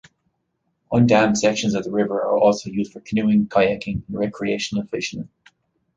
[0.91, 5.29] Undammed sections of the river are also used for canoeing, kayaking and recreational fishing.